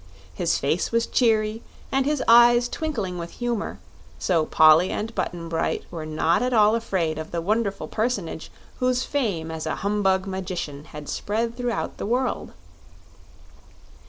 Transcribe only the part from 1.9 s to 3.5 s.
and his eyes twinkling with